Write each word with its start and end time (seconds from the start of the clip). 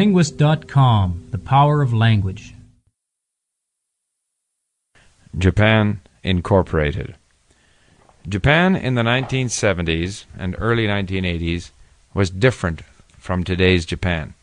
TheLinguist.com 0.00 1.28
The 1.30 1.38
Power 1.38 1.82
of 1.82 1.92
Language. 1.92 2.54
Japan 5.36 6.00
Incorporated. 6.22 7.16
Japan 8.28 8.76
in 8.76 8.94
the 8.94 9.02
1970s 9.02 10.24
and 10.38 10.54
early 10.58 10.86
1980s 10.86 11.70
was 12.14 12.30
different 12.30 12.82
from 13.18 13.44
today's 13.44 13.84
Japan. 13.84 14.34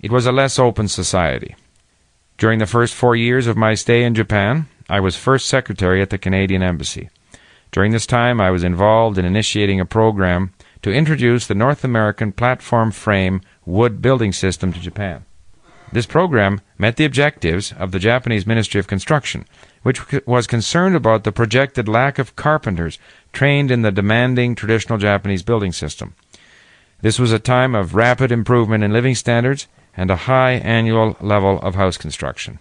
It 0.00 0.10
was 0.10 0.26
a 0.26 0.32
less 0.32 0.58
open 0.58 0.88
society. 0.88 1.54
During 2.38 2.58
the 2.58 2.66
first 2.66 2.94
four 2.94 3.14
years 3.14 3.46
of 3.46 3.56
my 3.56 3.74
stay 3.74 4.04
in 4.04 4.14
Japan, 4.14 4.68
I 4.88 5.00
was 5.00 5.16
first 5.16 5.46
secretary 5.46 6.02
at 6.02 6.10
the 6.10 6.18
Canadian 6.18 6.62
Embassy. 6.62 7.10
During 7.70 7.92
this 7.92 8.06
time, 8.06 8.40
I 8.40 8.50
was 8.50 8.64
involved 8.64 9.18
in 9.18 9.24
initiating 9.24 9.80
a 9.80 9.86
program 9.86 10.52
to 10.82 10.92
introduce 10.92 11.46
the 11.46 11.54
North 11.54 11.84
American 11.84 12.32
platform 12.32 12.90
frame 12.90 13.40
wood 13.64 14.02
building 14.02 14.32
system 14.32 14.72
to 14.72 14.80
Japan. 14.80 15.24
This 15.92 16.06
program 16.06 16.60
met 16.78 16.96
the 16.96 17.04
objectives 17.04 17.72
of 17.72 17.92
the 17.92 17.98
Japanese 17.98 18.46
Ministry 18.46 18.80
of 18.80 18.86
Construction, 18.86 19.46
which 19.82 20.00
was 20.26 20.46
concerned 20.46 20.96
about 20.96 21.24
the 21.24 21.32
projected 21.32 21.86
lack 21.86 22.18
of 22.18 22.34
carpenters 22.34 22.98
trained 23.32 23.70
in 23.70 23.82
the 23.82 23.92
demanding 23.92 24.54
traditional 24.54 24.98
Japanese 24.98 25.42
building 25.42 25.70
system. 25.72 26.14
This 27.02 27.18
was 27.18 27.30
a 27.30 27.38
time 27.38 27.74
of 27.74 27.94
rapid 27.94 28.32
improvement 28.32 28.82
in 28.84 28.92
living 28.92 29.14
standards 29.14 29.66
and 29.94 30.10
a 30.10 30.24
high 30.24 30.52
annual 30.52 31.16
level 31.20 31.60
of 31.60 31.74
house 31.74 31.98
construction. 31.98 32.58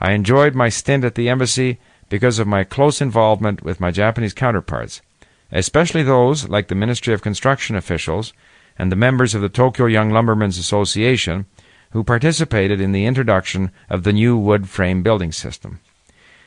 I 0.00 0.12
enjoyed 0.12 0.54
my 0.56 0.68
stint 0.68 1.04
at 1.04 1.14
the 1.14 1.28
embassy 1.28 1.78
because 2.08 2.40
of 2.40 2.48
my 2.48 2.64
close 2.64 3.00
involvement 3.00 3.62
with 3.62 3.80
my 3.80 3.92
Japanese 3.92 4.34
counterparts, 4.34 5.00
especially 5.52 6.02
those 6.02 6.48
like 6.48 6.68
the 6.68 6.74
Ministry 6.74 7.12
of 7.14 7.22
Construction 7.22 7.76
officials 7.76 8.32
and 8.78 8.90
the 8.90 8.96
members 8.96 9.34
of 9.34 9.42
the 9.42 9.48
Tokyo 9.48 9.86
Young 9.86 10.10
Lumbermen's 10.10 10.58
Association 10.58 11.46
who 11.90 12.02
participated 12.02 12.80
in 12.80 12.92
the 12.92 13.04
introduction 13.04 13.70
of 13.90 14.02
the 14.02 14.12
new 14.12 14.36
wood 14.36 14.68
frame 14.68 15.02
building 15.02 15.30
system. 15.30 15.78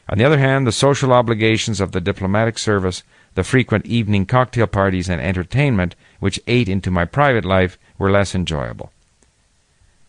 On 0.10 0.18
the 0.18 0.24
other 0.24 0.40
hand, 0.40 0.66
the 0.66 0.72
social 0.72 1.14
obligations 1.14 1.80
of 1.80 1.92
the 1.92 2.02
diplomatic 2.02 2.58
service, 2.58 3.04
the 3.36 3.44
frequent 3.44 3.86
evening 3.86 4.26
cocktail 4.26 4.68
parties 4.68 5.08
and 5.08 5.22
entertainment 5.22 5.96
which 6.20 6.40
ate 6.48 6.68
into 6.68 6.90
my 6.90 7.06
private 7.06 7.46
life 7.46 7.78
were 7.98 8.12
less 8.12 8.34
enjoyable. 8.34 8.92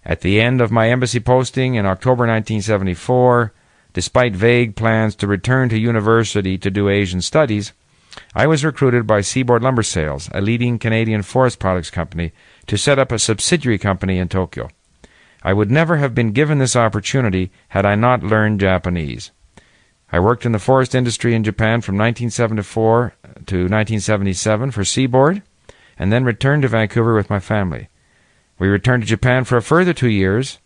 At 0.05 0.21
the 0.21 0.41
end 0.41 0.61
of 0.61 0.71
my 0.71 0.89
embassy 0.89 1.21
posting 1.21 1.75
in 1.75 1.85
October 1.85 2.27
1974, 2.27 3.53
despite 3.93 4.37
vague 4.37 4.77
plans 4.77 5.17
to 5.17 5.27
return 5.27 5.69
to 5.69 5.79
university 5.79 6.57
to 6.59 6.71
do 6.71 6.89
Asian 6.89 7.21
studies, 7.21 7.73
I 8.35 8.47
was 8.47 8.65
recruited 8.65 9.07
by 9.07 9.21
Seaboard 9.21 9.63
Lumber 9.63 9.83
Sales, 9.83 10.29
a 10.33 10.41
leading 10.41 10.79
Canadian 10.79 11.23
forest 11.23 11.59
products 11.59 11.91
company, 11.91 12.33
to 12.67 12.77
set 12.77 12.99
up 12.99 13.13
a 13.13 13.19
subsidiary 13.19 13.79
company 13.79 14.19
in 14.19 14.29
Tokyo. 14.29 14.69
I 15.43 15.53
would 15.53 15.71
never 15.71 15.97
have 15.97 16.15
been 16.15 16.33
given 16.33 16.59
this 16.59 16.77
opportunity 16.77 17.51
had 17.69 17.87
I 17.87 17.95
not 17.95 18.23
learned 18.23 18.61
Japanese. 18.61 19.31
I 20.11 20.21
worked 20.21 20.47
in 20.47 20.53
the 20.53 20.59
forest 20.59 20.95
industry 20.95 21.35
in 21.35 21.45
Japan 21.45 21.81
from 21.81 21.97
1974 21.97 23.15
to 23.23 23.57
1977 23.57 24.71
for 24.71 24.85
Seaboard, 24.85 25.43
and 25.99 26.13
then 26.13 26.25
returned 26.25 26.63
to 26.63 26.69
Vancouver 26.69 27.15
with 27.15 27.31
my 27.31 27.41
family. 27.41 27.89
We 28.59 28.69
returned 28.69 29.03
to 29.03 29.09
Japan 29.09 29.45
for 29.45 29.57
a 29.57 29.63
further 29.63 29.93
two 29.93 30.09
years, 30.09 30.59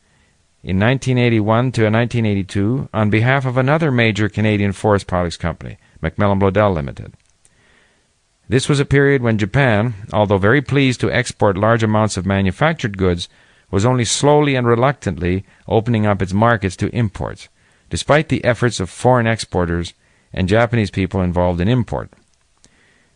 in 0.62 0.78
1981 0.78 1.72
to 1.72 1.82
1982, 1.84 2.88
on 2.92 3.08
behalf 3.08 3.46
of 3.46 3.56
another 3.56 3.90
major 3.90 4.28
Canadian 4.28 4.72
forest 4.72 5.06
products 5.06 5.38
company, 5.38 5.78
Macmillan 6.02 6.38
Bloedel 6.38 6.74
Limited. 6.74 7.14
This 8.50 8.68
was 8.68 8.80
a 8.80 8.84
period 8.84 9.22
when 9.22 9.38
Japan, 9.38 9.94
although 10.12 10.36
very 10.36 10.60
pleased 10.60 10.98
to 11.00 11.12
export 11.12 11.56
large 11.56 11.84
amounts 11.84 12.16
of 12.16 12.26
manufactured 12.26 12.98
goods, 12.98 13.28
was 13.70 13.86
only 13.86 14.04
slowly 14.04 14.56
and 14.56 14.66
reluctantly 14.66 15.44
opening 15.68 16.04
up 16.04 16.20
its 16.20 16.32
markets 16.32 16.74
to 16.78 16.88
imports, 16.88 17.48
despite 17.90 18.28
the 18.28 18.44
efforts 18.44 18.80
of 18.80 18.90
foreign 18.90 19.28
exporters 19.28 19.94
and 20.32 20.48
Japanese 20.48 20.90
people 20.90 21.20
involved 21.20 21.60
in 21.60 21.68
import. 21.68 22.10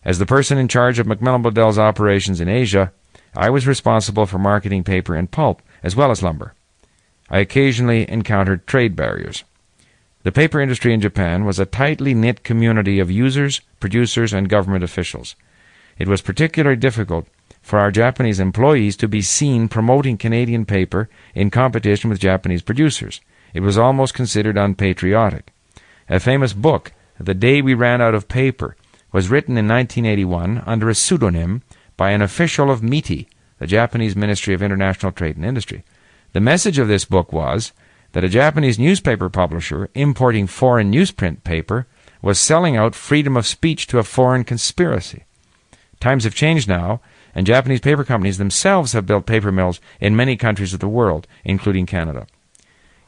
As 0.04 0.20
the 0.20 0.24
person 0.24 0.56
in 0.56 0.68
charge 0.68 1.00
of 1.00 1.06
Macmillan 1.08 1.42
Bloedel's 1.42 1.80
operations 1.80 2.40
in 2.40 2.48
Asia, 2.48 2.92
I 3.34 3.50
was 3.50 3.66
responsible 3.66 4.26
for 4.26 4.38
marketing 4.38 4.84
paper 4.84 5.16
and 5.16 5.28
pulp, 5.28 5.62
as 5.82 5.96
well 5.96 6.12
as 6.12 6.22
lumber. 6.22 6.54
I 7.28 7.40
occasionally 7.40 8.08
encountered 8.08 8.68
trade 8.68 8.94
barriers. 8.94 9.42
The 10.24 10.32
paper 10.32 10.58
industry 10.58 10.94
in 10.94 11.02
Japan 11.02 11.44
was 11.44 11.58
a 11.58 11.66
tightly 11.66 12.14
knit 12.14 12.42
community 12.44 12.98
of 12.98 13.10
users, 13.10 13.60
producers, 13.78 14.32
and 14.32 14.48
government 14.48 14.82
officials. 14.82 15.36
It 15.98 16.08
was 16.08 16.22
particularly 16.22 16.76
difficult 16.76 17.28
for 17.60 17.78
our 17.78 17.90
Japanese 17.90 18.40
employees 18.40 18.96
to 18.96 19.08
be 19.08 19.20
seen 19.20 19.68
promoting 19.68 20.16
Canadian 20.16 20.64
paper 20.64 21.10
in 21.34 21.50
competition 21.50 22.08
with 22.08 22.20
Japanese 22.20 22.62
producers. 22.62 23.20
It 23.52 23.60
was 23.60 23.76
almost 23.76 24.14
considered 24.14 24.56
unpatriotic. 24.56 25.52
A 26.08 26.18
famous 26.18 26.54
book, 26.54 26.92
The 27.20 27.34
Day 27.34 27.60
We 27.60 27.74
Ran 27.74 28.00
Out 28.00 28.14
of 28.14 28.26
Paper, 28.26 28.76
was 29.12 29.28
written 29.28 29.58
in 29.58 29.68
1981 29.68 30.62
under 30.64 30.88
a 30.88 30.94
pseudonym 30.94 31.62
by 31.98 32.12
an 32.12 32.22
official 32.22 32.70
of 32.70 32.82
MITI, 32.82 33.28
the 33.58 33.66
Japanese 33.66 34.16
Ministry 34.16 34.54
of 34.54 34.62
International 34.62 35.12
Trade 35.12 35.36
and 35.36 35.44
Industry. 35.44 35.84
The 36.32 36.40
message 36.40 36.78
of 36.78 36.88
this 36.88 37.04
book 37.04 37.30
was 37.30 37.72
that 38.14 38.24
a 38.24 38.28
Japanese 38.28 38.78
newspaper 38.78 39.28
publisher 39.28 39.90
importing 39.92 40.46
foreign 40.46 40.90
newsprint 40.90 41.42
paper 41.42 41.86
was 42.22 42.38
selling 42.38 42.76
out 42.76 42.94
freedom 42.94 43.36
of 43.36 43.46
speech 43.46 43.88
to 43.88 43.98
a 43.98 44.04
foreign 44.04 44.44
conspiracy. 44.44 45.24
Times 45.98 46.22
have 46.22 46.34
changed 46.34 46.68
now, 46.68 47.00
and 47.34 47.44
Japanese 47.46 47.80
paper 47.80 48.04
companies 48.04 48.38
themselves 48.38 48.92
have 48.92 49.04
built 49.04 49.26
paper 49.26 49.50
mills 49.50 49.80
in 50.00 50.14
many 50.14 50.36
countries 50.36 50.72
of 50.72 50.78
the 50.78 50.88
world, 50.88 51.26
including 51.44 51.86
Canada. 51.86 52.26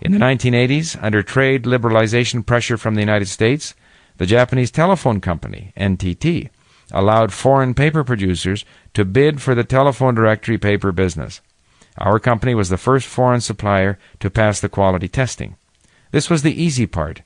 In 0.00 0.10
the 0.10 0.18
1980s, 0.18 1.00
under 1.00 1.22
trade 1.22 1.62
liberalization 1.62 2.44
pressure 2.44 2.76
from 2.76 2.96
the 2.96 3.00
United 3.00 3.28
States, 3.28 3.74
the 4.16 4.26
Japanese 4.26 4.72
telephone 4.72 5.20
company, 5.20 5.72
NTT, 5.76 6.50
allowed 6.90 7.32
foreign 7.32 7.74
paper 7.74 8.02
producers 8.02 8.64
to 8.94 9.04
bid 9.04 9.40
for 9.40 9.54
the 9.54 9.64
telephone 9.64 10.16
directory 10.16 10.58
paper 10.58 10.90
business. 10.90 11.40
Our 11.98 12.18
company 12.18 12.54
was 12.54 12.68
the 12.68 12.76
first 12.76 13.06
foreign 13.06 13.40
supplier 13.40 13.98
to 14.20 14.30
pass 14.30 14.60
the 14.60 14.68
quality 14.68 15.08
testing. 15.08 15.56
This 16.10 16.30
was 16.30 16.42
the 16.42 16.62
easy 16.62 16.86
part. 16.86 17.22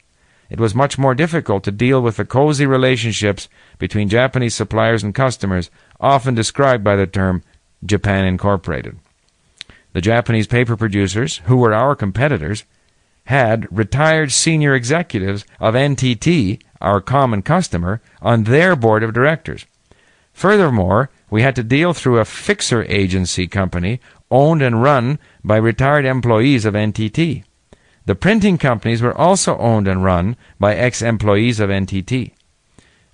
It 0.48 0.60
was 0.60 0.74
much 0.74 0.98
more 0.98 1.14
difficult 1.14 1.62
to 1.64 1.70
deal 1.70 2.02
with 2.02 2.16
the 2.16 2.24
cozy 2.24 2.66
relationships 2.66 3.48
between 3.78 4.08
Japanese 4.08 4.54
suppliers 4.54 5.02
and 5.02 5.14
customers, 5.14 5.70
often 6.00 6.34
described 6.34 6.82
by 6.82 6.96
the 6.96 7.06
term 7.06 7.42
Japan 7.84 8.24
Incorporated. 8.24 8.98
The 9.92 10.00
Japanese 10.00 10.46
paper 10.46 10.76
producers, 10.76 11.38
who 11.44 11.56
were 11.56 11.72
our 11.72 11.94
competitors, 11.94 12.64
had 13.24 13.68
retired 13.70 14.32
senior 14.32 14.74
executives 14.74 15.44
of 15.60 15.74
NTT, 15.74 16.60
our 16.80 17.00
common 17.00 17.42
customer, 17.42 18.00
on 18.20 18.44
their 18.44 18.74
board 18.74 19.02
of 19.02 19.12
directors. 19.12 19.66
Furthermore, 20.32 21.10
we 21.28 21.42
had 21.42 21.54
to 21.56 21.62
deal 21.62 21.92
through 21.92 22.18
a 22.18 22.24
fixer 22.24 22.82
agency 22.84 23.46
company 23.46 24.00
owned 24.30 24.62
and 24.62 24.82
run 24.82 25.18
by 25.42 25.56
retired 25.56 26.04
employees 26.04 26.64
of 26.64 26.74
NTT. 26.74 27.44
The 28.06 28.14
printing 28.14 28.58
companies 28.58 29.02
were 29.02 29.16
also 29.16 29.56
owned 29.58 29.86
and 29.86 30.02
run 30.02 30.36
by 30.58 30.74
ex 30.74 31.02
employees 31.02 31.60
of 31.60 31.70
NTT. 31.70 32.32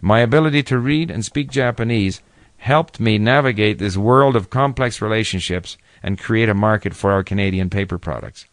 My 0.01 0.21
ability 0.21 0.63
to 0.65 0.79
read 0.79 1.11
and 1.11 1.25
speak 1.25 1.51
Japanese 1.51 2.21
helped 2.59 3.01
me 3.01 3.19
navigate 3.19 3.79
this 3.79 3.97
world 3.97 4.37
of 4.37 4.51
complex 4.51 5.01
relationships 5.01 5.77
and 6.03 6.19
create 6.19 6.49
a 6.49 6.55
market 6.55 6.95
for 6.95 7.13
our 7.13 7.23
Canadian 7.23 7.71
paper 7.71 7.99
products. 7.99 8.47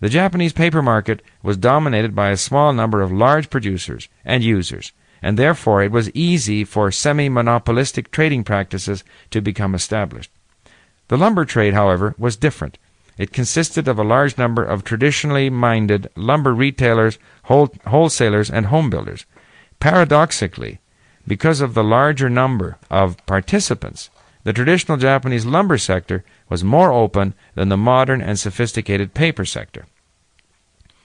The 0.00 0.08
Japanese 0.08 0.52
paper 0.52 0.82
market 0.82 1.22
was 1.42 1.56
dominated 1.56 2.14
by 2.14 2.30
a 2.30 2.36
small 2.36 2.72
number 2.72 3.02
of 3.02 3.12
large 3.12 3.50
producers 3.50 4.08
and 4.24 4.42
users, 4.42 4.92
and 5.22 5.38
therefore 5.38 5.82
it 5.82 5.92
was 5.92 6.10
easy 6.10 6.64
for 6.64 6.90
semi 6.90 7.28
monopolistic 7.28 8.10
trading 8.10 8.42
practices 8.42 9.04
to 9.30 9.40
become 9.40 9.74
established. 9.74 10.30
The 11.12 11.18
lumber 11.18 11.44
trade, 11.44 11.74
however, 11.74 12.14
was 12.16 12.36
different. 12.38 12.78
It 13.18 13.34
consisted 13.34 13.86
of 13.86 13.98
a 13.98 14.02
large 14.02 14.38
number 14.38 14.64
of 14.64 14.82
traditionally 14.82 15.50
minded 15.50 16.08
lumber 16.16 16.54
retailers, 16.54 17.18
wholesalers, 17.42 18.50
and 18.50 18.64
home 18.64 18.88
builders. 18.88 19.26
Paradoxically, 19.78 20.80
because 21.28 21.60
of 21.60 21.74
the 21.74 21.84
larger 21.84 22.30
number 22.30 22.78
of 22.90 23.18
participants, 23.26 24.08
the 24.44 24.54
traditional 24.54 24.96
Japanese 24.96 25.44
lumber 25.44 25.76
sector 25.76 26.24
was 26.48 26.64
more 26.64 26.90
open 26.90 27.34
than 27.56 27.68
the 27.68 27.76
modern 27.76 28.22
and 28.22 28.38
sophisticated 28.38 29.12
paper 29.12 29.44
sector. 29.44 29.84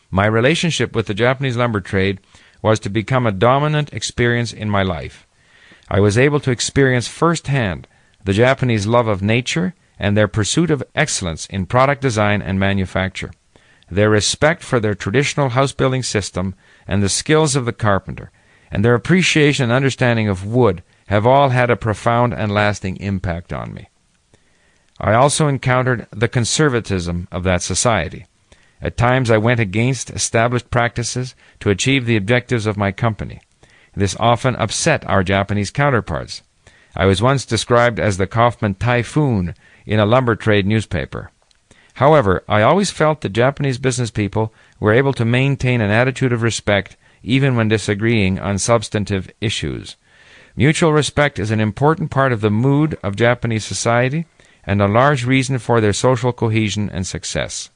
My 0.10 0.26
relationship 0.26 0.96
with 0.96 1.08
the 1.08 1.14
Japanese 1.14 1.58
lumber 1.58 1.82
trade 1.82 2.22
was 2.62 2.80
to 2.80 2.90
become 2.90 3.28
a 3.28 3.34
dominant 3.34 3.92
experience 3.92 4.54
in 4.54 4.70
my 4.70 4.84
life. 4.84 5.28
I 5.90 6.00
was 6.00 6.18
able 6.18 6.40
to 6.40 6.52
experience 6.52 7.10
firsthand 7.10 7.90
the 8.24 8.32
Japanese 8.32 8.88
love 8.88 9.10
of 9.10 9.22
nature 9.22 9.76
and 10.00 10.16
their 10.16 10.28
pursuit 10.28 10.72
of 10.72 10.84
excellence 10.96 11.46
in 11.48 11.66
product 11.66 12.02
design 12.02 12.42
and 12.42 12.60
manufacture, 12.60 13.32
their 13.90 14.10
respect 14.10 14.64
for 14.64 14.80
their 14.80 14.96
traditional 14.96 15.50
house 15.50 15.72
building 15.72 16.04
system 16.04 16.56
and 16.88 17.02
the 17.02 17.10
skills 17.10 17.56
of 17.56 17.66
the 17.66 17.74
carpenter, 17.74 18.32
and 18.72 18.84
their 18.84 18.96
appreciation 18.96 19.66
and 19.66 19.72
understanding 19.72 20.28
of 20.28 20.46
wood 20.46 20.84
have 21.08 21.26
all 21.26 21.50
had 21.50 21.70
a 21.70 21.76
profound 21.76 22.34
and 22.34 22.52
lasting 22.52 22.98
impact 22.98 23.54
on 23.54 23.74
me. 23.74 23.90
I 25.00 25.14
also 25.14 25.48
encountered 25.48 26.08
the 26.12 26.28
conservatism 26.28 27.28
of 27.32 27.44
that 27.44 27.62
society. 27.62 28.26
At 28.82 28.98
times 28.98 29.32
I 29.32 29.38
went 29.38 29.60
against 29.60 30.10
established 30.10 30.70
practices 30.70 31.36
to 31.60 31.70
achieve 31.70 32.06
the 32.06 32.18
objectives 32.18 32.66
of 32.66 32.78
my 32.78 32.92
company. 32.92 33.42
This 33.96 34.16
often 34.20 34.56
upset 34.56 35.08
our 35.08 35.24
Japanese 35.24 35.72
counterparts. 35.72 36.44
I 37.00 37.06
was 37.06 37.22
once 37.22 37.46
described 37.46 38.00
as 38.00 38.18
the 38.18 38.26
Kaufmann 38.26 38.74
typhoon 38.74 39.54
in 39.86 40.00
a 40.00 40.06
lumber 40.06 40.36
trade 40.36 40.66
newspaper. 40.66 41.30
However, 41.94 42.44
I 42.50 42.64
always 42.64 42.90
felt 42.90 43.22
that 43.22 43.34
Japanese 43.34 43.78
business 43.78 44.10
people 44.10 44.52
were 44.80 44.94
able 44.94 45.14
to 45.14 45.24
maintain 45.24 45.80
an 45.80 45.92
attitude 45.92 46.34
of 46.34 46.42
respect 46.42 46.98
even 47.22 47.56
when 47.56 47.68
disagreeing 47.68 48.40
on 48.40 48.58
substantive 48.58 49.30
issues. 49.40 49.96
Mutual 50.56 50.92
respect 50.92 51.38
is 51.38 51.52
an 51.52 51.60
important 51.60 52.10
part 52.10 52.32
of 52.32 52.42
the 52.42 52.50
mood 52.50 52.98
of 53.04 53.16
Japanese 53.16 53.64
society 53.64 54.26
and 54.64 54.82
a 54.82 54.88
large 54.88 55.24
reason 55.24 55.60
for 55.60 55.80
their 55.80 55.94
social 55.94 56.34
cohesion 56.34 56.90
and 56.90 57.06
success. 57.06 57.70